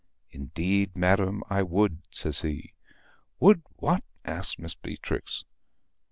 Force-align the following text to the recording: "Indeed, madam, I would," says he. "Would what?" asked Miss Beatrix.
"Indeed, 0.31 0.95
madam, 0.95 1.43
I 1.47 1.61
would," 1.61 1.99
says 2.09 2.41
he. 2.41 2.73
"Would 3.39 3.61
what?" 3.75 4.03
asked 4.25 4.57
Miss 4.57 4.73
Beatrix. 4.73 5.45